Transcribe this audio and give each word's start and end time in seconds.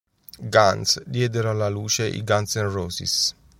Guns, 0.39 0.99
diedero 1.05 1.51
alla 1.51 1.67
luce 1.69 2.07
i 2.07 2.23
Guns 2.23 2.55
N' 2.55 2.71
Roses. 2.71 3.35